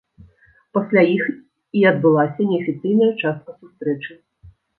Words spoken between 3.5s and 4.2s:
сустрэчы.